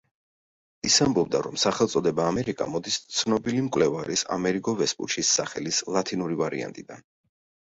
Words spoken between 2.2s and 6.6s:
ამერიკა მოდის ცნობილი მკვლევარის ამერიგო ვესპუჩის სახელის ლათინური